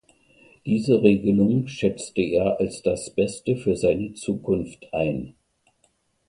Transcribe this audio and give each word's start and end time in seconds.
Diese 0.65 1.03
Regelung 1.03 1.67
schätzte 1.67 2.23
er 2.23 2.59
als 2.59 2.81
das 2.81 3.11
Beste 3.11 3.55
für 3.55 3.75
seine 3.75 4.13
Zukunft 4.15 4.91
ein. 4.91 5.35